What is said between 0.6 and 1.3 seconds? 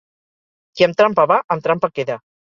Qui amb trampa